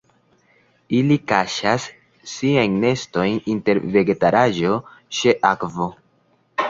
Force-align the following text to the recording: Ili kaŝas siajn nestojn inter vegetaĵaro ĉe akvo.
Ili 0.99 1.17
kaŝas 1.31 1.85
siajn 2.31 2.79
nestojn 2.85 3.37
inter 3.57 3.83
vegetaĵaro 3.97 4.73
ĉe 5.19 5.37
akvo. 5.55 5.91